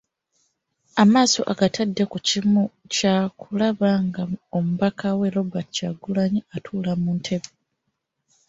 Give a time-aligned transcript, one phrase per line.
[1.01, 2.63] Amaaso agatadde ku kimu
[2.93, 4.21] kyakulaba nga
[4.77, 7.49] Mukama we, Robert Kyagulanyi atuula mu ntebe.